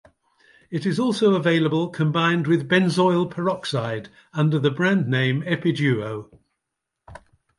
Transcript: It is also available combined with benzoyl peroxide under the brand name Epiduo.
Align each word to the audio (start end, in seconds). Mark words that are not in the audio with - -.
It 0.71 0.87
is 0.87 0.97
also 0.99 1.35
available 1.35 1.89
combined 1.89 2.47
with 2.47 2.67
benzoyl 2.67 3.29
peroxide 3.29 4.09
under 4.33 4.57
the 4.57 4.71
brand 4.71 5.07
name 5.07 5.43
Epiduo. 5.43 6.39